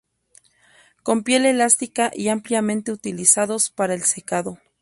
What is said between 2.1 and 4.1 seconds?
y ampliamente utilizados para el